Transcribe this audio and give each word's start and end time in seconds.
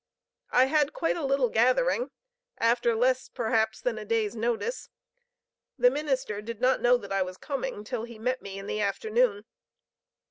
I 0.49 0.65
had 0.65 0.93
quite 0.93 1.15
a 1.15 1.23
little 1.23 1.47
gathering, 1.49 2.09
after 2.57 2.95
less, 2.95 3.29
perhaps, 3.29 3.79
than 3.79 3.99
a 3.99 4.03
day's 4.03 4.35
notice; 4.35 4.89
the 5.77 5.91
minister 5.91 6.41
did 6.41 6.59
not 6.59 6.81
know 6.81 6.97
that 6.97 7.11
I 7.13 7.21
was 7.21 7.37
coming, 7.37 7.83
till 7.83 8.05
he 8.05 8.17
met 8.17 8.41
me 8.41 8.57
in 8.57 8.65
the 8.65 8.81
afternoon. 8.81 9.45